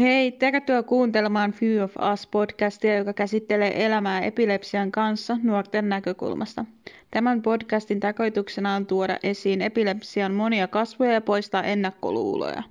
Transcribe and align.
Hei, 0.00 0.32
tervetuloa 0.32 0.82
kuuntelemaan 0.82 1.52
Few 1.52 1.84
of 1.84 1.96
Us 2.12 2.26
podcastia, 2.26 2.96
joka 2.96 3.12
käsittelee 3.12 3.86
elämää 3.86 4.20
epilepsian 4.20 4.92
kanssa 4.92 5.36
nuorten 5.42 5.88
näkökulmasta. 5.88 6.64
Tämän 7.10 7.42
podcastin 7.42 8.00
tarkoituksena 8.00 8.74
on 8.74 8.86
tuoda 8.86 9.18
esiin 9.22 9.62
epilepsian 9.62 10.34
monia 10.34 10.68
kasvoja 10.68 11.12
ja 11.12 11.20
poistaa 11.20 11.62
ennakkoluuloja. 11.62 12.62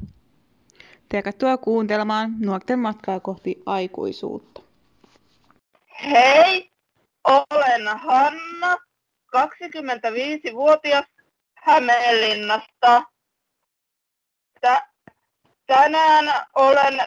Tervetuloa 1.09 1.57
kuuntelemaan 1.57 2.35
nuorten 2.39 2.79
matkaa 2.79 3.19
kohti 3.19 3.63
aikuisuutta. 3.65 4.61
Hei, 6.11 6.71
olen 7.27 7.87
Hanna, 7.97 8.77
25-vuotias 9.35 11.05
Hämeenlinnasta. 11.55 13.03
Tänään 15.69 16.45
olen 16.55 16.99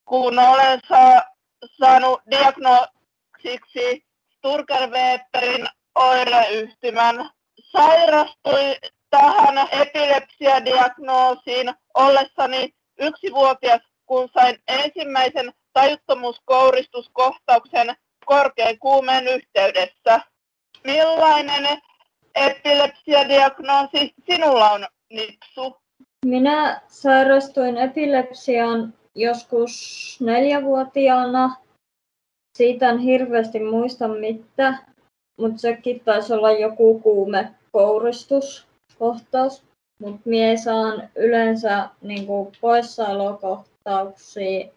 kun 0.05 0.39
olen 0.39 0.81
sa, 0.89 1.23
saanut 1.67 2.21
diagnoosiksi 2.31 4.07
Sturger-Weberin 4.37 5.69
oireyhtymän. 5.95 7.31
Sairastui 7.73 8.77
tähän 9.11 9.69
epilepsiadiagnoosiin 9.73 11.75
ollessani 11.95 12.75
yksivuotias, 12.99 13.81
kun 14.07 14.29
sain 14.35 14.59
ensimmäisen 14.69 15.53
tajuttomuuskouristuskohtauksen 15.73 17.97
korkean 18.27 18.79
kuumeen 18.79 19.29
yhteydessä. 19.29 20.21
Millainen 20.85 21.79
epilepsiadiagnoosi 22.35 24.15
sinulla 24.27 24.71
on, 24.71 24.87
Nipsu? 25.11 25.77
Minä 26.25 26.81
sairastuin 26.87 27.79
epilepsiaan 27.79 28.95
joskus 29.15 30.17
neljävuotiaana. 30.21 31.57
Siitä 32.59 32.91
en 32.91 32.99
hirveästi 32.99 33.61
muista 33.61 34.09
mitä, 34.09 34.75
mutta 35.41 35.59
sekin 35.59 36.01
taisi 36.01 36.33
olla 36.33 36.53
joku 36.53 37.01
kuume 37.01 37.55
kouristuskohtaus. 37.79 39.63
Mutta 40.01 40.21
mie 40.25 40.57
saan 40.57 41.09
yleensä 41.17 41.89
niinku 42.01 42.53
poissaolokohtauksia 42.61 44.69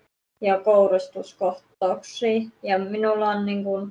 ja 0.42 0.60
kouristuskohtauksia. 0.60 2.42
Ja 2.64 2.80
minulla 2.80 3.30
on 3.30 3.46
niinku 3.46 3.90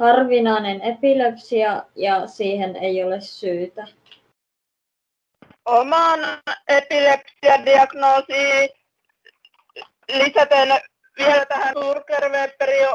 harvinainen 0.00 0.82
epilepsia 0.82 1.82
ja 1.96 2.26
siihen 2.26 2.76
ei 2.76 3.04
ole 3.04 3.20
syytä. 3.20 3.86
Oman 5.64 6.20
epilepsiadiagnoosiin 6.68 8.70
lisäten 10.08 10.68
vielä 11.18 11.46
tähän 11.46 11.74
Turker-Weberin 11.74 12.88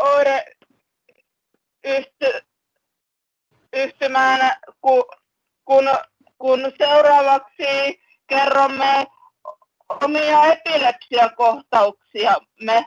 oireyhtymään, 3.73 4.61
kun, 4.81 5.03
kun, 5.67 5.89
kun 6.37 6.71
seuraavaksi 6.77 8.01
kerromme 8.27 9.07
omia 9.89 10.45
epilepsiakohtauksiamme. 10.45 12.85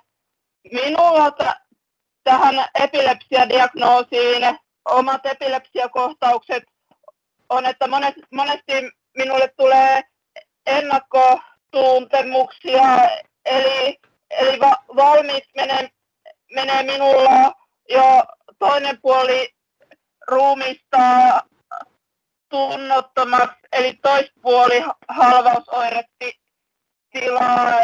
Minulla 0.72 1.30
t- 1.30 1.58
tähän 2.24 2.54
epilepsiadiagnoosiin 2.74 4.58
omat 4.84 5.26
epilepsiakohtaukset 5.26 6.62
on, 7.48 7.66
että 7.66 7.86
monesti 8.32 8.72
minulle 9.16 9.48
tulee 9.56 10.02
ennakkotuntemuksia, 10.66 12.82
eli, 13.44 13.98
eli 14.30 14.60
va, 14.60 14.76
valmiiksi 14.96 15.50
menee, 15.56 15.90
menee 16.54 16.82
minulla 16.82 17.52
jo 17.88 18.24
toinen 18.58 18.98
puoli 19.02 19.54
ruumista 20.28 20.98
tunnottomaksi, 22.50 23.58
eli 23.72 23.98
toispuoli 24.02 24.84
halvausoiretti 25.08 26.40
tilaa. 27.12 27.80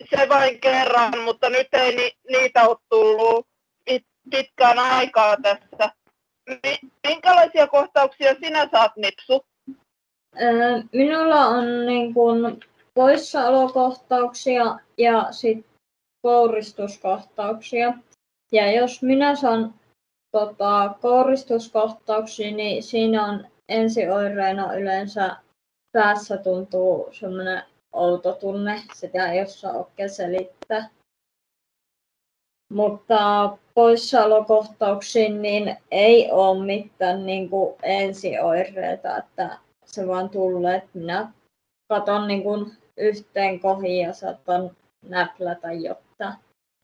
se 0.10 0.30
vain 0.30 0.60
kerran, 0.60 1.20
mutta 1.24 1.50
nyt 1.50 1.68
ei 1.74 1.96
ni, 1.96 2.12
niitä 2.30 2.68
ole 2.68 2.78
tullut 2.90 3.48
pitkään 4.30 4.80
aikaa 4.80 5.38
tässä. 5.38 5.92
Minkälaisia 7.08 7.68
kohtauksia 7.68 8.36
sinä 8.36 8.70
saat, 8.72 8.92
Nipsu? 8.96 9.46
Minulla 10.94 11.46
on 11.46 11.86
niin 11.86 12.14
kuin 12.14 12.60
poissaolokohtauksia 12.94 14.80
ja 14.98 15.28
sit 15.32 15.66
kouristuskohtauksia. 16.22 17.94
Ja 18.52 18.72
jos 18.72 19.02
minä 19.02 19.36
saan 19.36 19.74
tota, 20.32 20.96
kouristuskohtauksia, 21.02 22.52
niin 22.52 22.84
siinä 22.84 23.26
on 23.26 23.48
ensioireena 23.70 24.74
yleensä 24.74 25.38
päässä 25.92 26.38
tuntuu 26.38 27.10
semmoinen 27.12 27.64
outo 27.94 28.34
tunne, 28.34 28.82
sitä 28.94 29.32
ei 29.32 29.42
osaa 29.42 29.72
oikein 29.72 30.10
selittää. 30.10 30.90
Mutta 32.74 33.58
poissaolokohtauksiin 33.74 35.42
niin 35.42 35.78
ei 35.92 36.32
ole 36.32 36.66
mitään 36.66 37.26
niin 37.26 37.50
kuin 37.50 37.76
ensioireita, 37.84 39.18
että 39.18 39.58
se 39.86 40.08
vaan 40.08 40.30
tulee, 40.30 40.78
että 40.78 40.90
minä 40.94 41.32
katon 41.88 42.28
niin 42.28 42.44
kuin 42.44 42.78
yhteen 42.98 43.60
kohin 43.60 44.00
ja 44.00 44.14
saatan 44.14 44.78
näplätä, 45.02 45.72
jotta 45.72 46.34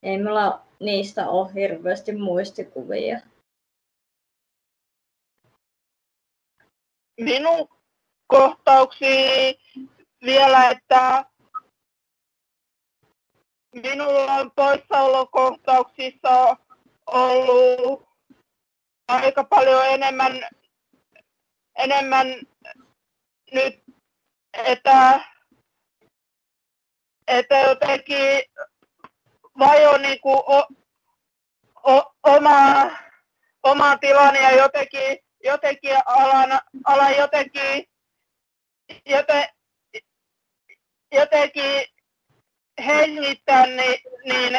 ei 0.02 0.18
meillä 0.18 0.58
niistä 0.80 1.28
ole 1.28 1.54
hirveästi 1.54 2.12
muistikuvia. 2.16 3.20
Minun 7.20 7.68
kohtauksi 8.28 9.06
vielä, 10.24 10.70
että 10.70 11.24
minulla 13.74 14.32
on 14.32 14.50
poissaolokohtauksissa 14.56 16.56
ollut 17.06 18.08
aika 19.08 19.44
paljon 19.44 19.86
enemmän, 19.86 20.46
enemmän 21.78 22.26
nyt, 23.52 23.82
että, 24.52 25.20
että 27.26 27.58
jotenkin 27.58 28.42
vajo 29.58 29.98
niin 29.98 30.20
kuin 30.20 30.38
o, 30.46 30.66
o, 31.82 32.12
oma, 32.22 32.90
oma 33.62 33.96
tilani 33.96 34.42
ja 34.42 34.56
jotenkin, 34.56 35.18
jotenkin 35.44 35.96
alan, 36.06 36.60
alan 36.84 37.16
jotenkin, 37.16 37.84
joten, 39.06 39.44
jotenkin 41.12 41.86
hengittää, 42.86 43.66
niin, 43.66 44.00
niin 44.24 44.58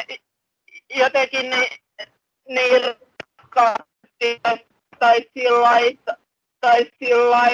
jotenkin 0.95 1.49
niin, 1.49 1.77
niin 2.47 2.81
raskaasti 3.37 4.39
tai 4.99 5.25
sillä 5.33 5.69
tai 6.59 6.91
sillä 6.99 7.49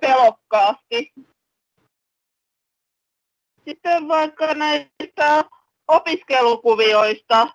pelokkaasti. 0.00 1.12
Sitten 3.68 4.08
vaikka 4.08 4.54
näistä 4.54 5.44
opiskelukuvioista. 5.88 7.48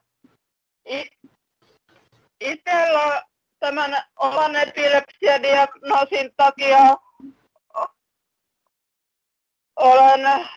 Itsellä 2.40 3.24
tämän 3.60 4.04
olan 4.20 4.56
epilepsiadiagnoosin 4.56 6.32
takia 6.38 6.78
olen, 9.76 10.48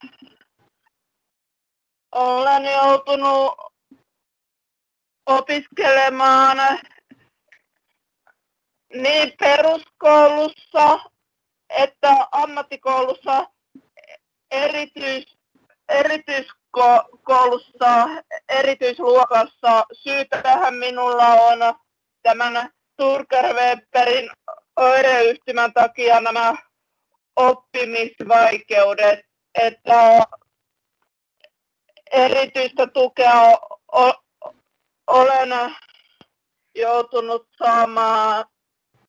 olen 2.12 2.64
joutunut 2.64 3.54
opiskelemaan 5.26 6.78
niin 8.94 9.32
peruskoulussa 9.38 10.98
että 11.68 12.26
ammattikoulussa 12.32 13.46
erityis, 14.50 15.36
erityiskoulussa, 15.88 18.08
erityisluokassa. 18.48 19.86
Syy 19.92 20.24
tähän 20.24 20.74
minulla 20.74 21.26
on 21.26 21.58
tämän 22.22 22.70
Turkerweberin 22.96 24.30
oireyhtymän 24.76 25.72
takia 25.72 26.20
nämä 26.20 26.54
oppimisvaikeudet, 27.36 29.20
että 29.54 30.20
erityistä 32.12 32.86
tukea 32.86 33.32
olen 35.06 35.48
joutunut 36.74 37.48
saamaan 37.58 38.44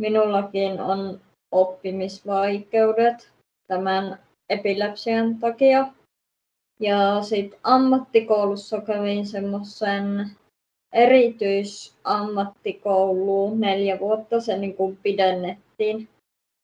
minullakin 0.00 0.80
on 0.80 1.20
oppimisvaikeudet 1.52 3.30
tämän 3.66 4.18
epilepsian 4.50 5.38
takia. 5.38 5.86
Ja 6.80 7.22
sitten 7.22 7.60
ammattikoulussa 7.62 8.80
kävin 8.80 9.26
semmoisen 9.26 10.30
erityisammattikouluun 10.92 13.60
neljä 13.60 13.98
vuotta, 13.98 14.40
se 14.40 14.58
niin 14.58 14.76
kuin 14.76 14.98
pidennettiin. 15.02 16.08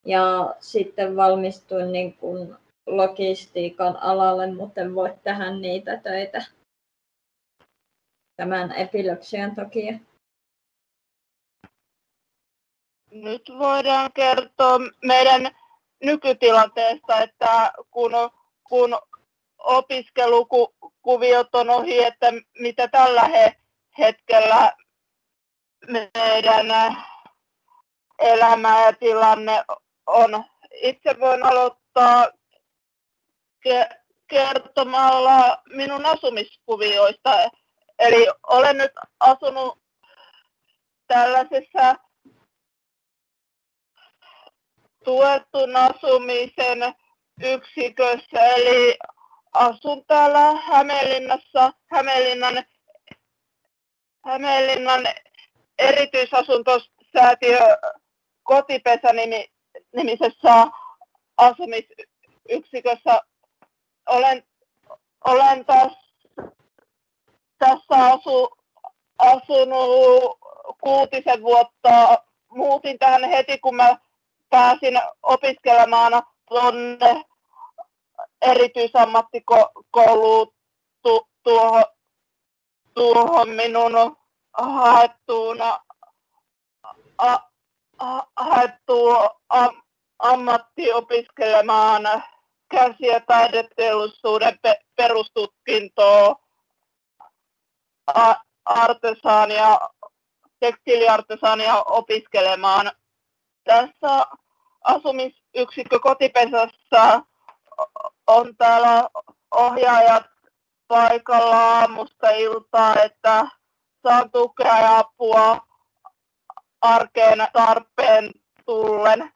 Ja 0.07 0.55
sitten 0.61 1.17
valmistuin 1.17 1.93
niin 1.93 2.15
kuin 2.15 2.55
logistiikan 2.89 3.97
alalle, 3.97 4.53
mutta 4.53 4.81
en 4.81 4.95
voi 4.95 5.15
tehdä 5.23 5.51
niitä 5.51 5.97
töitä 5.97 6.45
tämän 8.37 8.73
epilepsian 8.73 9.55
takia. 9.55 9.99
Nyt 13.11 13.43
voidaan 13.59 14.13
kertoa 14.13 14.79
meidän 15.05 15.51
nykytilanteesta, 16.05 17.21
että 17.21 17.73
kun, 17.91 18.13
kun 18.69 18.99
opiskelukuviot 19.59 21.55
on 21.55 21.71
ohi, 21.71 22.05
että 22.05 22.27
mitä 22.59 22.89
tällä 22.89 23.31
hetkellä 23.99 24.73
meidän 25.87 26.97
elämä 28.19 28.85
ja 28.85 28.93
tilanne 28.93 29.65
on. 30.07 30.45
Itse 30.83 31.21
voin 31.21 31.45
aloittaa 31.45 32.29
kertomalla 34.29 35.63
minun 35.75 36.07
asumiskuvioista. 36.07 37.51
Eli 37.99 38.27
olen 38.47 38.79
nyt 38.79 38.93
asunut 39.21 39.79
tällaisessa 41.07 41.95
tuetun 45.05 45.77
asumisen 45.77 46.95
yksikössä, 47.43 48.41
eli 48.57 48.99
asun 49.53 50.05
täällä 50.07 50.53
Hämeenlinnassa, 50.61 51.73
Hämeenlinnan, 51.91 52.65
Hämeenlinnan 54.25 55.03
erityisasuntosäätiö 55.79 57.59
kotipesä 58.43 59.13
nimi, 59.13 59.47
nimisessä 59.97 60.67
asumisyksikössä. 61.37 63.23
Olen, 64.09 64.45
olen 65.25 65.65
taas, 65.65 65.93
tässä 67.59 68.07
asu, 68.13 68.49
asunut 69.19 70.39
kuutisen 70.81 71.43
vuotta. 71.43 72.19
Muutin 72.49 72.99
tähän 72.99 73.25
heti, 73.25 73.59
kun 73.59 73.77
mä 73.77 73.99
pääsin 74.51 75.01
opiskelemaan 75.23 76.23
tuonne 76.49 77.25
erityisammattikouluun 78.43 80.55
tu, 81.03 81.29
tuohon, 81.43 81.85
tuohon 82.95 83.49
minun 83.49 84.17
haettuun 84.53 85.63
a, 85.63 85.81
a, 87.19 87.39
haettuun 88.37 89.17
am, 89.49 89.83
ammatti 90.19 90.93
opiskelemaan 90.93 92.23
käsi- 92.69 93.07
ja 93.07 93.21
taideteollisuuden 93.21 94.59
pe, 94.63 94.81
perustutkintoa 94.97 96.37
artesaania, 98.65 99.79
tekstiiliartesaania 100.61 101.83
opiskelemaan 101.83 102.93
tässä 103.65 104.27
asumisyksikkö 104.85 105.99
kotipesässä 105.99 107.23
on 108.27 108.57
täällä 108.57 109.09
ohjaajat 109.55 110.27
paikalla 110.89 111.57
aamusta 111.57 112.31
iltaa, 112.31 112.95
että 112.95 113.47
saan 114.03 114.31
tukea 114.31 114.79
ja 114.81 114.99
apua 114.99 115.59
arkeen 116.81 117.39
tarpeen 117.53 118.31
tullen. 118.67 119.33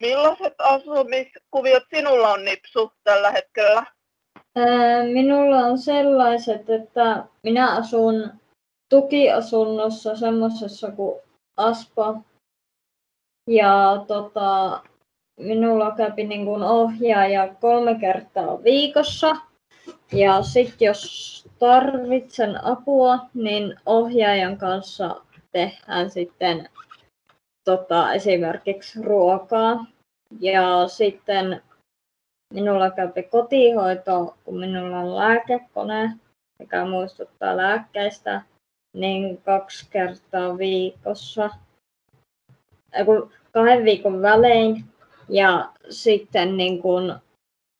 Millaiset 0.00 0.54
asumiskuviot 0.58 1.82
sinulla 1.94 2.28
on 2.28 2.44
Nipsu 2.44 2.92
tällä 3.04 3.30
hetkellä? 3.30 3.86
Minulla 5.12 5.56
on 5.56 5.78
sellaiset, 5.78 6.70
että 6.70 7.24
minä 7.42 7.76
asun 7.76 8.30
tukiasunnossa 8.88 10.16
semmoisessa 10.16 10.90
kuin 10.90 11.20
Aspa 11.56 12.20
ja 13.50 14.04
tota, 14.06 14.80
minulla 15.40 15.90
kävi 15.96 16.24
niin 16.24 16.44
kuin 16.44 16.62
ohjaaja 16.62 17.54
kolme 17.60 17.94
kertaa 17.94 18.64
viikossa. 18.64 19.36
Ja 20.12 20.42
sitten 20.42 20.86
jos 20.86 21.48
tarvitsen 21.58 22.64
apua, 22.64 23.18
niin 23.34 23.76
ohjaajan 23.86 24.58
kanssa 24.58 25.16
tehdään 25.52 26.10
sitten 26.10 26.68
tota, 27.64 28.12
esimerkiksi 28.12 29.02
ruokaa. 29.02 29.86
Ja 30.40 30.88
sitten 30.88 31.62
minulla 32.54 32.90
kävi 32.90 33.22
kotihoito, 33.22 34.36
kun 34.44 34.60
minulla 34.60 34.98
on 34.98 35.16
lääkekone, 35.16 36.12
mikä 36.58 36.84
muistuttaa 36.84 37.56
lääkkeistä, 37.56 38.42
niin 38.96 39.42
kaksi 39.42 39.86
kertaa 39.90 40.58
viikossa 40.58 41.50
kahden 43.52 43.84
viikon 43.84 44.22
välein 44.22 44.84
ja 45.28 45.72
sitten 45.90 46.56
niin 46.56 46.82
kun 46.82 47.18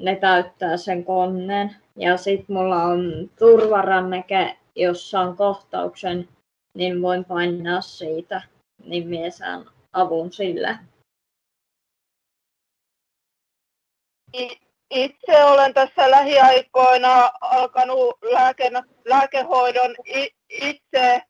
ne 0.03 0.17
täyttää 0.17 0.77
sen 0.77 1.05
koneen. 1.05 1.77
Ja 1.97 2.17
sitten 2.17 2.57
mulla 2.57 2.83
on 2.83 3.31
turvaranneke, 3.39 4.57
jossa 4.77 5.21
on 5.21 5.37
kohtauksen, 5.37 6.29
niin 6.77 7.03
voin 7.03 7.25
painaa 7.25 7.81
siitä, 7.81 8.43
niin 8.85 9.09
mie 9.09 9.31
saan 9.31 9.67
avun 9.95 10.33
sille. 10.33 10.79
Itse 14.91 15.45
olen 15.45 15.75
tässä 15.75 16.11
lähiaikoina 16.11 17.31
alkanut 17.41 18.19
lääke, 18.33 18.71
lääkehoidon 19.05 19.97
itse 20.49 21.23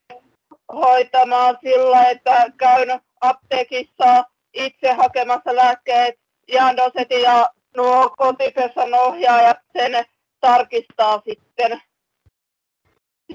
hoitamaan 0.73 1.57
sillä, 1.61 2.09
että 2.09 2.45
käyn 2.57 3.01
apteekissa 3.21 4.23
itse 4.53 4.93
hakemassa 4.93 5.55
lääkkeet, 5.55 6.19
jaan 6.47 6.77
dosetin 6.77 7.21
ja 7.21 7.49
nuo 7.77 8.09
kotipesan 8.17 8.93
ohjaajat 8.93 9.57
sen 9.73 10.05
tarkistaa 10.39 11.21
sitten. 11.29 11.81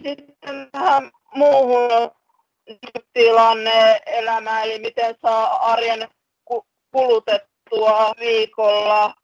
Sitten 0.02 0.68
tähän 0.72 1.10
muuhun 1.34 2.10
tilanne 3.12 4.00
elämä, 4.06 4.62
eli 4.62 4.78
miten 4.78 5.14
saa 5.22 5.72
arjen 5.72 6.08
kulutettua 6.90 8.12
viikolla. 8.20 9.14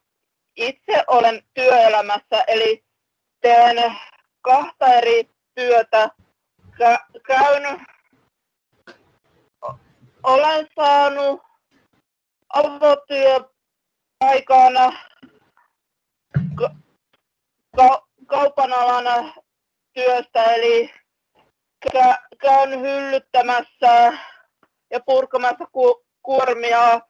Itse 0.55 1.03
olen 1.07 1.43
työelämässä, 1.53 2.43
eli 2.47 2.83
teen 3.41 3.95
kahta 4.41 4.93
eri 4.93 5.29
työtä. 5.55 6.09
Käyn, 7.27 7.85
olen 10.23 10.67
saanut 10.75 11.41
avotyöpaikana 12.53 14.93
ka, 16.55 16.75
ka, 17.75 18.07
kaupan 18.27 18.73
alana 18.73 19.33
työstä, 19.93 20.43
eli 20.43 20.93
käyn 22.41 22.81
hyllyttämässä 22.81 24.17
ja 24.91 24.99
purkamassa 25.05 25.65
ku, 25.71 26.05
kuormia 26.23 27.01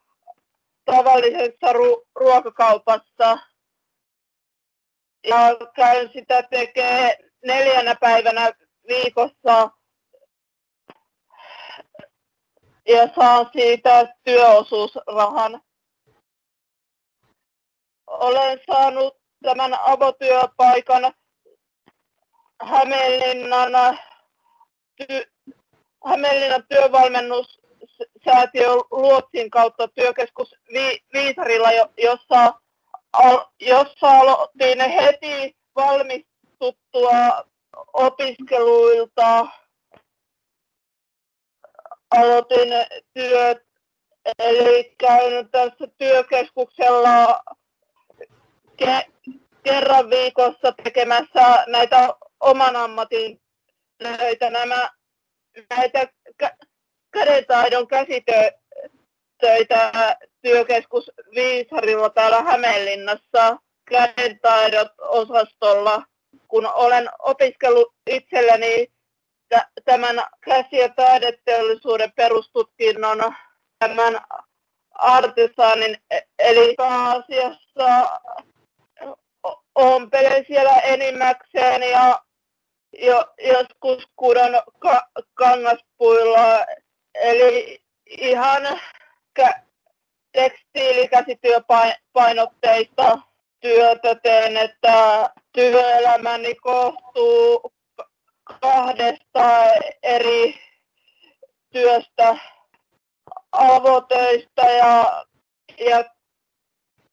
tavallisessa 0.86 1.74
ru- 1.74 2.08
ruokakaupassa. 2.16 3.38
Ja 5.28 5.38
käyn 5.76 6.10
sitä 6.14 6.44
tekee 6.44 7.18
neljänä 7.46 7.96
päivänä 7.96 8.52
viikossa 8.88 9.70
ja 12.88 13.08
saan 13.16 13.50
siitä 13.54 14.14
työosuusrahan. 14.24 15.62
Olen 18.08 18.60
saanut 18.72 19.18
tämän 19.44 19.74
avotyöpaikan 19.80 21.14
Hämeenlinnan, 22.62 23.72
ty, 24.98 25.32
Hämeenlinnan 26.06 26.64
työvalmennussäätiö 26.70 28.68
Luotsin 28.92 29.50
kautta 29.50 29.88
työkeskus 29.88 30.56
Vi, 30.74 31.00
Viisarilla, 31.14 31.72
jossa, 31.98 32.54
jossa 33.60 34.10
aloitin 34.10 34.80
heti 34.92 35.56
valmistuttua 35.76 37.46
opiskeluilta. 37.94 39.48
Aloitin 42.12 42.70
työt, 43.14 43.64
eli 44.40 44.96
käyn 44.98 45.50
tässä 45.50 45.88
työkeskuksella 45.98 47.40
ke, 48.78 49.06
kerran 49.64 50.10
viikossa 50.10 50.72
tekemässä 50.84 51.64
näitä 51.68 52.16
oman 52.40 52.76
ammatin 52.76 53.42
näitä, 54.04 54.50
nämä, 54.50 54.90
näitä 55.70 56.08
kä- 56.44 56.68
kädentaidon 57.12 57.88
käsitöitä 57.88 58.58
työkeskus 60.42 61.12
Viisarilla 61.36 62.10
täällä 62.10 62.44
Hämeenlinnassa 62.44 63.58
kädentaidot 63.90 64.92
osastolla, 65.00 66.04
kun 66.48 66.66
olen 66.66 67.10
opiskellut 67.20 67.94
itselleni 68.10 68.88
tämän 69.86 70.24
käsi- 70.42 70.78
ja 70.78 70.90
taideteollisuuden 70.90 72.12
perustutkinnon 72.16 73.36
tämän 73.80 74.22
artesaanin, 74.92 75.98
e-, 76.12 76.20
eli 76.40 76.74
pääasiassa 76.78 78.20
ompelen 79.76 80.46
siellä 80.48 80.76
enimmäkseen 80.80 81.82
ja 81.92 82.22
jo, 82.98 83.26
joskus 83.38 84.08
kudon 84.16 84.62
ka, 84.80 85.10
kangaspuilla, 85.34 86.66
eli 87.14 87.82
ihan 88.06 88.80
kä, 89.34 89.62
tekstiilikäsityöpainotteista 90.32 93.20
työtä 93.60 94.16
teen, 94.16 94.58
että 94.58 95.30
työelämäni 95.54 96.56
koostuu 96.56 97.74
kahdesta 98.62 99.66
eri 100.04 100.60
työstä, 101.70 102.38
avotöistä 103.52 104.62
ja, 104.62 105.26
ja 105.80 106.04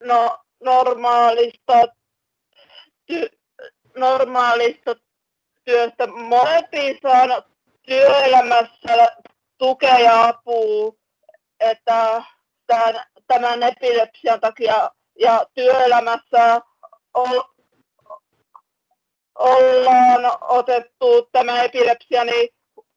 no, 0.05 0.39
normaalista, 0.61 1.73
ty, 3.07 3.29
normaalista 3.97 4.97
työstä. 5.65 6.07
Molempiin 6.07 6.99
saan 7.03 7.43
työelämässä 7.83 9.17
tukea 9.59 9.99
ja 9.99 10.25
apua, 10.25 10.93
että 11.61 12.23
tämän, 12.67 13.05
tämän 13.27 13.63
epilepsian 13.63 14.41
takia 14.41 14.91
ja 15.21 15.47
työelämässä 15.55 16.61
ollaan 19.39 20.39
otettu 20.41 21.29
tämä 21.33 21.63
epilepsia 21.63 22.25
niin 22.25 22.49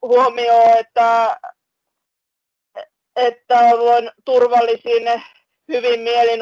huomioon, 0.01 0.77
että, 0.77 1.39
että 3.15 3.59
voin 3.79 4.12
turvallisin 4.25 5.24
hyvin 5.67 6.00
mielin 6.00 6.39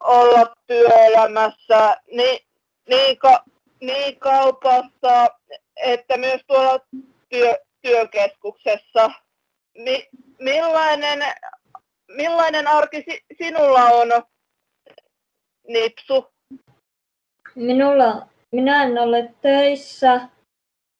olla 0.00 0.54
työelämässä 0.66 1.96
niin, 2.10 2.46
niin, 2.88 3.18
ka, 3.18 3.44
niin 3.82 4.18
kaupassa 4.18 5.28
että 5.76 6.16
myös 6.16 6.40
tuolla 6.46 6.78
työ, 7.28 7.58
työkeskuksessa. 7.82 9.10
Mi, 9.78 10.08
millainen, 10.38 11.20
millainen 12.08 12.66
arki 12.66 13.02
si, 13.02 13.20
sinulla 13.38 13.84
on, 13.84 14.08
Nipsu? 15.68 16.32
Minulla, 17.54 18.26
minä 18.52 18.84
en 18.84 18.98
ole 18.98 19.34
töissä, 19.42 20.20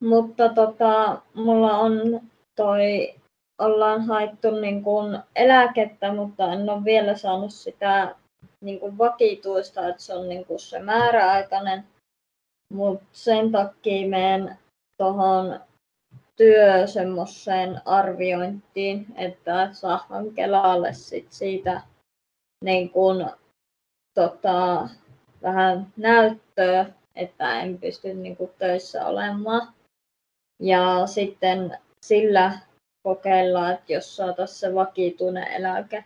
mutta 0.00 0.48
tota, 0.48 1.22
mulla 1.34 1.78
on 1.78 2.20
toi, 2.56 3.14
ollaan 3.58 4.06
haettu 4.06 4.50
niin 4.50 4.82
kuin 4.82 5.18
eläkettä, 5.36 6.12
mutta 6.12 6.52
en 6.52 6.70
ole 6.70 6.84
vielä 6.84 7.16
saanut 7.16 7.52
sitä 7.52 8.14
niin 8.60 8.80
kuin 8.80 8.98
vakituista, 8.98 9.88
että 9.88 10.02
se 10.02 10.14
on 10.14 10.28
niin 10.28 10.44
kuin 10.44 10.60
se 10.60 10.78
määräaikainen. 10.78 11.84
Mutta 12.72 13.06
sen 13.12 13.52
takia 13.52 14.08
menen 14.08 14.58
tuohon 14.96 15.60
työ 16.36 16.86
semmoiseen 16.86 17.80
arviointiin, 17.84 19.06
että 19.16 19.68
saahan 19.72 20.30
Kelalle 20.34 20.92
sit 20.92 21.32
siitä 21.32 21.80
niin 22.64 22.90
kun, 22.90 23.30
tota, 24.14 24.88
vähän 25.42 25.92
näyttöä, 25.96 26.86
että 27.16 27.60
en 27.60 27.78
pysty 27.78 28.14
niin 28.14 28.36
kun, 28.36 28.50
töissä 28.58 29.06
olemaan. 29.06 29.72
Ja 30.60 31.06
sitten 31.06 31.78
sillä 32.06 32.58
kokeillaan, 33.02 33.72
että 33.72 33.92
jos 33.92 34.16
saataisiin 34.16 34.58
se 34.58 34.74
vakituinen 34.74 35.48
eläke. 35.48 36.04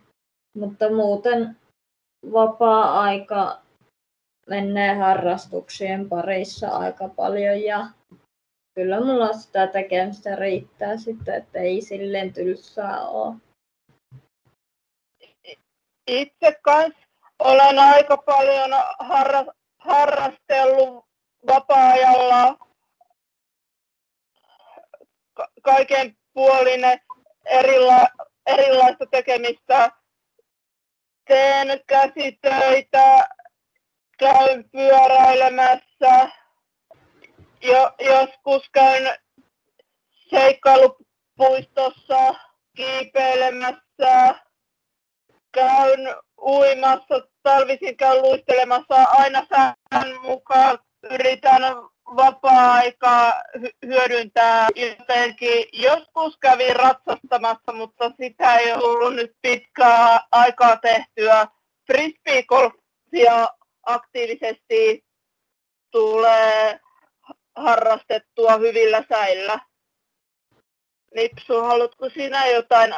Mutta 0.55 0.91
muuten 0.91 1.57
vapaa-aika 2.33 3.66
menee 4.47 4.95
harrastuksien 4.95 6.09
parissa 6.09 6.69
aika 6.69 7.09
paljon 7.09 7.63
ja 7.63 7.87
kyllä 8.75 9.01
mulla 9.01 9.33
sitä 9.33 9.67
tekemistä 9.67 10.37
riittää 10.37 10.97
sitten, 10.97 11.35
että 11.35 11.59
ei 11.59 11.83
silleen 11.83 12.33
tylsää 12.33 13.01
ole. 13.09 13.35
Itse 16.07 16.59
kanssa 16.63 17.07
olen 17.39 17.79
aika 17.79 18.17
paljon 18.17 18.71
harra, 18.99 19.45
harrastellut 19.79 21.05
vapaa-ajalla 21.47 22.57
ka- 25.35 25.49
kaiken 25.63 26.17
puolinen 26.35 27.01
erila, 27.45 28.09
erilaista 28.47 29.07
tekemistä. 29.11 29.91
Teen 31.29 31.81
käsitöitä, 31.87 33.29
käyn 34.17 34.71
pyöräilemässä, 34.71 36.29
jo, 37.63 37.93
joskus 38.01 38.69
käyn 38.73 39.19
seikkailupuistossa 40.31 42.35
kiipeilemässä, 42.77 44.35
käyn 45.53 46.01
uimassa, 46.41 47.29
talvisin 47.43 47.97
käyn 47.97 48.23
luistelemassa 48.23 49.03
aina 49.03 49.47
sään 49.49 49.75
mukaan 50.23 50.79
yritän 51.11 51.63
vapaa-aikaa 52.17 53.43
hyödyntää 53.87 54.69
jotenkin. 54.77 55.65
Joskus 55.73 56.39
kävin 56.39 56.77
ratsastamassa, 56.77 57.73
mutta 57.73 58.13
sitä 58.21 58.57
ei 58.57 58.73
ollut 58.73 59.15
nyt 59.15 59.33
pitkää 59.43 60.21
aikaa 60.33 60.77
tehtyä. 60.77 61.47
Frisbeegolfia 61.87 63.49
aktiivisesti 63.87 65.05
tulee 65.91 66.81
harrastettua 67.57 68.57
hyvillä 68.57 69.05
säillä. 69.09 69.59
Nipsu, 71.15 71.61
haluatko 71.61 72.09
sinä 72.09 72.47
jotain 72.47 72.95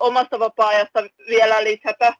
omasta 0.00 0.38
vapaa-ajasta 0.38 1.02
vielä 1.28 1.64
lisätä? 1.64 2.14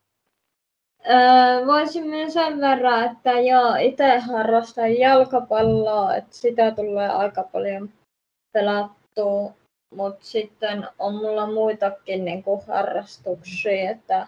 Öö, 1.11 1.67
voisin 1.67 2.33
sen 2.33 2.61
verran, 2.61 3.13
että 3.13 3.31
joo, 3.31 3.75
itse 3.75 4.19
harrastan 4.19 4.99
jalkapalloa, 4.99 6.15
että 6.15 6.37
sitä 6.37 6.71
tulee 6.71 7.09
aika 7.09 7.43
paljon 7.43 7.91
pelattua, 8.53 9.53
mutta 9.95 10.25
sitten 10.25 10.89
on 10.99 11.15
mulla 11.15 11.47
muitakin 11.47 12.25
niin 12.25 12.43
kuin 12.43 12.61
harrastuksia, 12.67 13.91
että 13.91 14.27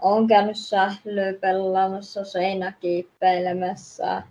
olen 0.00 0.26
käynyt 0.26 0.56
sählyä 0.56 1.32
pelaamassa, 1.40 2.24
seinäkiippeilemässä. 2.24 4.22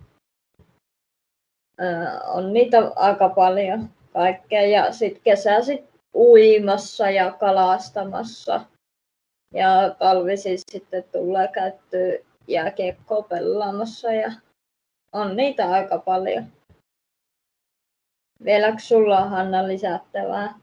Öö, 1.80 2.20
on 2.26 2.52
niitä 2.52 2.92
aika 2.96 3.28
paljon 3.28 3.88
kaikkea 4.12 4.66
ja 4.66 4.92
sitten 4.92 5.22
kesäisin 5.22 5.88
uimassa 6.14 7.10
ja 7.10 7.32
kalastamassa. 7.32 8.60
Ja 9.54 9.94
talvisin 9.98 10.58
sitten 10.70 11.04
tulee 11.12 11.48
käyttöä 11.48 12.12
jääkiekkoa 12.48 13.22
pelaamassa 13.22 14.12
ja 14.12 14.32
on 15.12 15.36
niitä 15.36 15.70
aika 15.70 15.98
paljon. 15.98 16.44
Vieläkö 18.44 18.78
sulla 18.78 19.18
on 19.18 19.30
Hanna 19.30 19.68
lisättävää? 19.68 20.54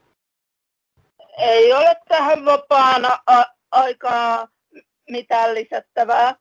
Ei 1.38 1.72
ole 1.72 1.96
tähän 2.08 2.44
vapaana 2.44 3.18
a- 3.26 3.54
aikaa 3.70 4.48
mitään 5.10 5.54
lisättävää. 5.54 6.34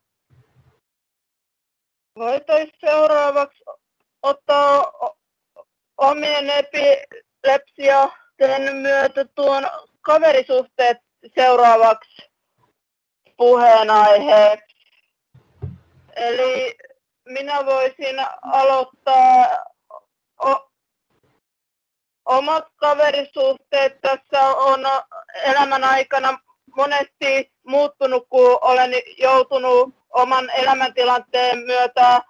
Voitaisiin 2.15 2.73
seuraavaksi 2.79 3.63
ottaa 4.21 4.91
omien 5.97 6.49
epilepsiaten 6.49 8.75
myötä 8.75 9.25
tuon 9.35 9.63
kaverisuhteet 10.01 10.97
seuraavaksi 11.35 12.31
puheenaiheeksi. 13.37 14.77
Eli 16.15 16.75
minä 17.25 17.65
voisin 17.65 18.15
aloittaa 18.41 19.47
o- 20.45 20.71
omat 22.25 22.65
kaverisuhteet 22.75 24.01
tässä 24.01 24.41
on 24.41 24.79
elämän 25.43 25.83
aikana 25.83 26.39
monesti 26.77 27.51
muuttunut, 27.63 28.27
kun 28.29 28.57
olen 28.61 28.91
joutunut 29.17 29.95
oman 30.09 30.49
elämäntilanteen 30.49 31.59
myötä 31.59 32.21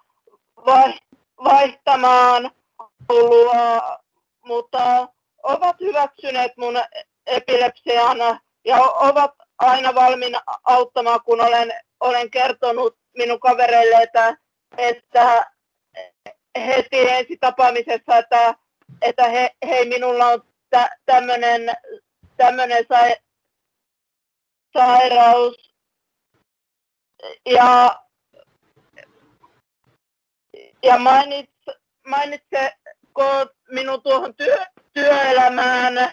vaihtamaan 1.44 2.50
koulua, 3.06 3.98
mutta 4.44 5.08
ovat 5.42 5.80
hyväksyneet 5.80 6.52
mun 6.56 6.74
epilepsian 7.26 8.18
ja 8.64 8.76
ovat 8.82 9.32
aina 9.58 9.94
valmiina 9.94 10.40
auttamaan, 10.64 11.20
kun 11.24 11.40
olen, 11.40 11.72
olen 12.00 12.30
kertonut 12.30 12.96
minun 13.16 13.40
kavereille, 13.40 14.02
että, 14.02 14.36
että 14.78 15.46
heti 16.66 17.08
ensi 17.10 17.36
tapaamisessa, 17.40 18.16
että, 18.16 18.54
että 19.02 19.28
he, 19.28 19.50
hei, 19.68 19.88
minulla 19.88 20.26
on 20.26 20.42
tä, 20.70 20.96
tämmöinen 21.06 22.86
sairaus. 24.72 25.74
Ja, 27.46 28.02
ja 30.82 30.98
mainits, 30.98 31.66
mainitse 32.06 32.72
minun 33.70 34.02
tuohon 34.02 34.34
työ, 34.34 34.64
työelämään, 34.92 36.12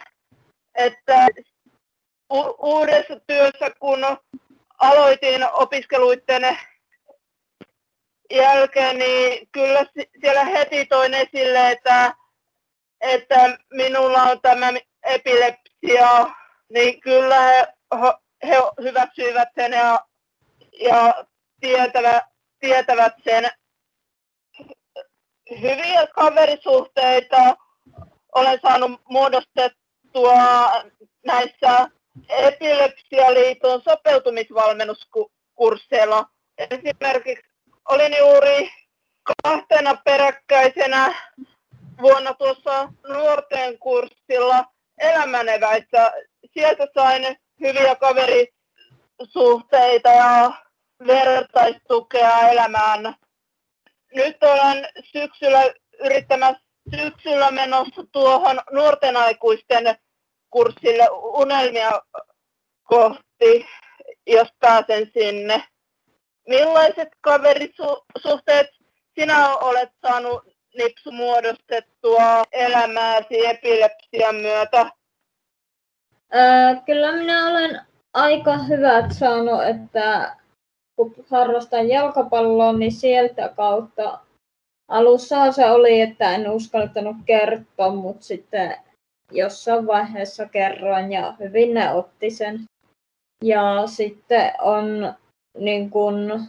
että 0.76 1.28
u- 2.34 2.56
uudessa 2.60 3.20
työssä, 3.28 3.70
kun 3.80 4.00
aloitin 4.80 5.46
opiskeluiden 5.54 6.58
jälkeen, 8.34 8.98
niin 8.98 9.48
kyllä 9.52 9.86
siellä 10.22 10.46
heti 10.46 10.86
toin 10.86 11.14
esille, 11.14 11.72
että, 11.72 12.14
että 13.02 13.58
minulla 13.74 14.24
on 14.24 14.42
tämä 14.42 14.74
epilepsia, 15.04 16.28
niin 16.74 17.02
kyllä 17.02 17.42
he, 17.42 17.68
he 18.48 18.56
hyväksyivät 18.82 19.50
sen 19.56 19.72
ja, 19.72 20.00
ja 20.80 21.26
tietävät, 21.62 22.24
tietävät 22.60 23.14
sen. 23.24 23.50
Hyviä 25.62 26.08
kaverisuhteita 26.08 27.56
olen 28.36 28.60
saanut 28.62 29.02
muodostettua 29.10 30.36
näissä 31.26 31.90
Epilepsialiiton 32.30 33.82
sopeutumisvalmennuskursseilla. 33.82 36.26
Esimerkiksi 36.58 37.46
olin 37.90 38.18
juuri 38.18 38.70
kahtena 39.44 39.98
peräkkäisenä 40.06 41.16
vuonna 42.02 42.34
tuossa 42.34 42.90
nuorten 43.08 43.80
kurssilla 43.80 44.66
elämäneväissä. 44.98 46.12
Sieltä 46.54 46.88
sain 46.94 47.38
hyviä 47.60 47.96
kaverisuhteita 47.96 50.10
ja 50.10 50.52
vertaistukea 51.08 52.50
elämään. 52.50 53.16
Nyt 54.14 54.44
olen 54.44 54.88
syksyllä 55.12 55.74
yrittämässä 56.00 56.66
syksyllä 56.96 57.52
menossa 57.52 58.04
tuohon 58.12 58.62
nuorten 58.72 59.18
aikuisten 59.18 59.98
kurssille 60.50 61.10
unelmia 61.12 62.02
kohti, 62.84 63.66
jos 64.28 64.48
pääsen 64.60 65.12
sinne. 65.14 65.64
Millaiset 66.48 67.10
kaverisuhteet 67.22 68.68
sinä 69.20 69.58
olet 69.58 69.90
saanut 70.02 70.44
Nipsu 70.78 71.12
muodostettua 71.12 72.44
elämääsi 72.52 73.46
epilepsian 73.46 74.36
myötä? 74.36 74.92
Kyllä 76.86 77.12
minä 77.12 77.50
olen 77.50 77.82
aika 78.14 78.58
hyvät 78.58 79.06
saanut, 79.12 79.64
että 79.64 80.36
kun 80.96 81.16
harrastan 81.30 81.90
jalkapalloa, 81.90 82.74
niin 82.74 82.92
sieltä 82.92 83.54
kautta 83.56 84.20
alussa 84.88 85.52
se 85.52 85.72
oli, 85.72 86.02
että 86.02 86.36
en 86.36 86.52
uskaltanut 86.52 87.16
kertoa, 87.26 87.96
mutta 87.96 88.26
sitten 88.26 88.78
jossain 89.32 89.88
vaiheessa 89.88 90.46
kerroin 90.46 91.12
ja 91.12 91.36
hyvin 91.40 91.74
ne 91.74 91.94
otti 91.94 92.30
sen. 92.30 92.64
Ja 93.44 93.88
sitten 93.88 94.54
on 94.62 95.14
niin 95.58 95.90
kun 95.90 96.44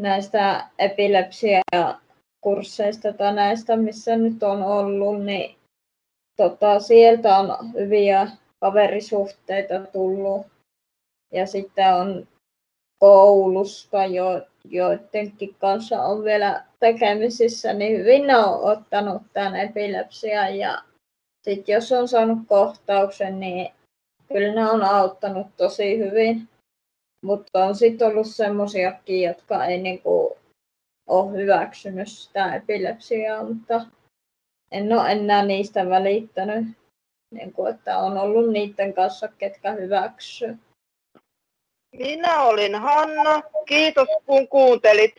näistä 0.00 0.66
epilepsia-kursseista 0.78 3.12
tai 3.12 3.34
näistä, 3.34 3.76
missä 3.76 4.16
nyt 4.16 4.42
on 4.42 4.62
ollut, 4.62 5.24
niin 5.24 5.56
tota, 6.36 6.80
sieltä 6.80 7.38
on 7.38 7.72
hyviä 7.72 8.28
kaverisuhteita 8.62 9.80
tullut. 9.92 10.46
Ja 11.32 11.46
sitten 11.46 11.94
on 11.94 12.28
koulusta, 12.98 14.06
jo, 14.06 14.46
joidenkin 14.64 15.54
kanssa 15.54 16.02
on 16.02 16.24
vielä 16.24 16.64
tekemisissä, 16.80 17.72
niin 17.72 17.98
hyvin 17.98 18.26
ne 18.26 18.36
on 18.36 18.72
ottanut 18.72 19.22
tämän 19.32 19.56
epilepsian 19.56 20.58
ja 20.58 20.82
sitten 21.44 21.72
jos 21.72 21.92
on 21.92 22.08
saanut 22.08 22.38
kohtauksen, 22.46 23.40
niin 23.40 23.72
kyllä 24.32 24.54
ne 24.54 24.70
on 24.70 24.82
auttanut 24.82 25.46
tosi 25.56 25.98
hyvin. 25.98 26.48
Mutta 27.24 27.64
on 27.64 27.74
sitten 27.74 28.08
ollut 28.08 28.26
semmoisiakin, 28.26 29.22
jotka 29.22 29.64
ei 29.64 29.78
niinku 29.78 30.38
ole 31.06 31.32
hyväksynyt 31.32 32.08
sitä 32.08 32.54
epilepsiaa, 32.54 33.44
mutta 33.44 33.86
en 34.70 34.92
ole 34.92 35.12
enää 35.12 35.44
niistä 35.44 35.88
välittänyt. 35.88 36.81
Niin 37.32 37.52
kuin, 37.52 37.74
että 37.74 37.98
on 37.98 38.18
ollut 38.18 38.52
niiden 38.52 38.94
kanssa, 38.94 39.28
ketkä 39.28 39.72
hyväksyy. 39.72 40.58
Minä 41.98 42.42
olin 42.42 42.74
Hanna. 42.74 43.42
Kiitos 43.66 44.08
kun 44.26 44.48
kuuntelit. 44.48 45.14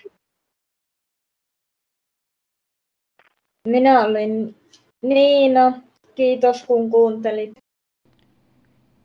Minä 3.67 4.05
olin 4.05 4.55
Niina. 5.01 5.81
Kiitos 6.15 6.63
kun 6.63 6.89
kuuntelit. 6.89 7.53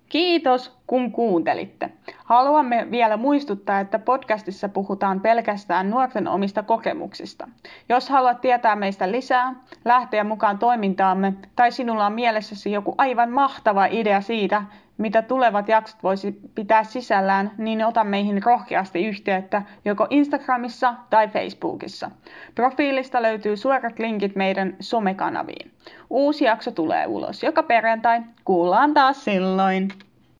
Kiitos, 0.08 0.72
kun 0.86 1.12
kuuntelitte. 1.12 1.90
Haluamme 2.28 2.86
vielä 2.90 3.16
muistuttaa, 3.16 3.80
että 3.80 3.98
podcastissa 3.98 4.68
puhutaan 4.68 5.20
pelkästään 5.20 5.90
nuorten 5.90 6.28
omista 6.28 6.62
kokemuksista. 6.62 7.48
Jos 7.88 8.08
haluat 8.08 8.40
tietää 8.40 8.76
meistä 8.76 9.10
lisää, 9.10 9.54
lähteä 9.84 10.24
mukaan 10.24 10.58
toimintaamme 10.58 11.34
tai 11.56 11.72
sinulla 11.72 12.06
on 12.06 12.12
mielessäsi 12.12 12.72
joku 12.72 12.94
aivan 12.98 13.30
mahtava 13.30 13.86
idea 13.86 14.20
siitä, 14.20 14.62
mitä 14.98 15.22
tulevat 15.22 15.68
jaksot 15.68 16.02
voisi 16.02 16.40
pitää 16.54 16.84
sisällään, 16.84 17.50
niin 17.58 17.84
ota 17.84 18.04
meihin 18.04 18.42
rohkeasti 18.42 19.06
yhteyttä 19.06 19.62
joko 19.84 20.06
Instagramissa 20.10 20.94
tai 21.10 21.28
Facebookissa. 21.28 22.10
Profiilista 22.54 23.22
löytyy 23.22 23.56
suorat 23.56 23.98
linkit 23.98 24.36
meidän 24.36 24.76
somekanaviin. 24.80 25.70
Uusi 26.10 26.44
jakso 26.44 26.70
tulee 26.70 27.06
ulos 27.06 27.42
joka 27.42 27.62
perjantai. 27.62 28.20
Kuullaan 28.44 28.94
taas 28.94 29.24
silloin. 29.24 29.88